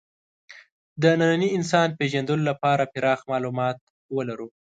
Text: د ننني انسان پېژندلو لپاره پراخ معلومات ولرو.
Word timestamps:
د 1.01 1.03
ننني 1.19 1.49
انسان 1.57 1.87
پېژندلو 1.99 2.43
لپاره 2.49 2.83
پراخ 2.93 3.19
معلومات 3.31 3.77
ولرو. 4.17 4.47